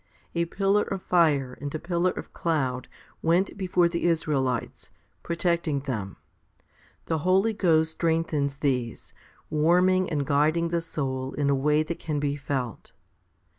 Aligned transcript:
A 0.33 0.45
pillar 0.45 0.81
of 0.81 1.03
fire 1.03 1.55
and 1.61 1.75
a 1.75 1.77
pillar 1.77 2.09
of 2.09 2.33
cloud 2.33 2.87
went 3.21 3.55
before 3.55 3.87
the 3.87 4.05
Israelites, 4.05 4.89
protecting 5.21 5.81
them: 5.81 6.15
the 7.05 7.19
Holy 7.19 7.53
Ghost 7.53 7.91
strengthens 7.91 8.57
these, 8.57 9.13
warming 9.51 10.09
and 10.09 10.25
guiding 10.25 10.69
the 10.69 10.81
soul 10.81 11.33
in 11.33 11.51
a 11.51 11.53
way 11.55 11.83
that 11.83 11.99
can 11.99 12.19
be 12.19 12.35
felt. 12.35 12.93